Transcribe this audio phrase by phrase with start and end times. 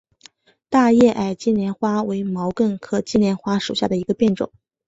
[0.67, 4.51] 大叶矮金莲花为毛茛科金莲花属下的一个变种。